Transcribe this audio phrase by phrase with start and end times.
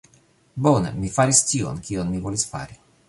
[0.67, 0.93] Bone.
[1.03, 2.81] Mi faris ĉion, kion mi volis fari.